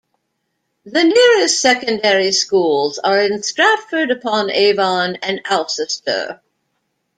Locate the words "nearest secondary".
1.03-2.31